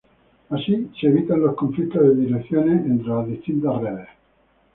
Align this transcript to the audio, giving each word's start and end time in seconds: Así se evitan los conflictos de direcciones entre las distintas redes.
Así 0.49 0.89
se 0.99 1.09
evitan 1.09 1.41
los 1.41 1.53
conflictos 1.53 2.01
de 2.01 2.15
direcciones 2.15 2.83
entre 2.87 3.07
las 3.13 3.27
distintas 3.27 3.81
redes. 3.83 4.07